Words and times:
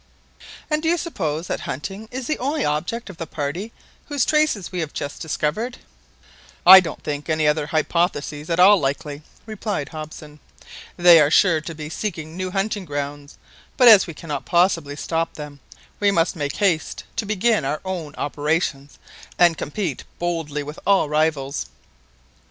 "And 0.67 0.81
do 0.81 0.89
you 0.89 0.97
suppose 0.97 1.45
that 1.45 1.59
hunting 1.59 2.07
is 2.09 2.25
the 2.25 2.39
only 2.39 2.65
object 2.65 3.07
of 3.07 3.17
the 3.17 3.27
party 3.27 3.71
whose 4.07 4.25
traces 4.25 4.71
we 4.71 4.79
have 4.79 4.93
just 4.93 5.21
discovered?" 5.21 5.77
"I 6.65 6.79
don't 6.79 7.03
think 7.03 7.29
any 7.29 7.47
other 7.47 7.67
hypotheses 7.67 8.49
at 8.49 8.59
all 8.59 8.79
likely," 8.79 9.21
replied 9.45 9.89
Hobson. 9.89 10.39
"They 10.97 11.19
are 11.19 11.29
sure 11.29 11.61
to 11.61 11.75
be 11.75 11.87
seeking 11.91 12.35
new 12.35 12.49
hunting 12.49 12.85
grounds. 12.85 13.37
But 13.77 13.89
as 13.89 14.07
we 14.07 14.15
cannot 14.15 14.43
possibly 14.43 14.95
stop 14.95 15.35
them, 15.35 15.59
we 15.99 16.09
must 16.09 16.35
make 16.35 16.55
haste 16.55 17.03
to 17.17 17.27
begin 17.27 17.63
our 17.63 17.79
own 17.85 18.15
operations, 18.15 18.97
and 19.37 19.55
compete 19.55 20.03
boldly 20.17 20.63
with 20.63 20.79
all 20.83 21.09
rivals." 21.09 21.67